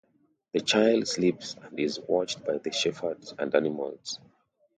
The 0.53 0.61
child 0.61 1.07
sleeps 1.07 1.55
and 1.61 1.79
is 1.79 1.99
watched 1.99 2.43
by 2.43 2.57
the 2.57 2.71
shepherds 2.71 3.35
and 3.37 3.53
animals. 3.53 4.19